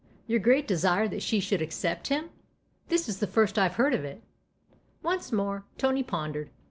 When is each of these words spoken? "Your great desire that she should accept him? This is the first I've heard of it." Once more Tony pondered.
"Your 0.31 0.39
great 0.39 0.67
desire 0.67 1.07
that 1.09 1.21
she 1.21 1.39
should 1.39 1.61
accept 1.61 2.07
him? 2.07 2.31
This 2.87 3.07
is 3.07 3.19
the 3.19 3.27
first 3.27 3.59
I've 3.59 3.75
heard 3.75 3.93
of 3.93 4.03
it." 4.03 4.23
Once 5.03 5.31
more 5.31 5.65
Tony 5.77 6.01
pondered. 6.01 6.49